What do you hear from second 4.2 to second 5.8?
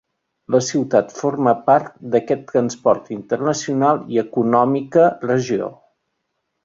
econòmica regió.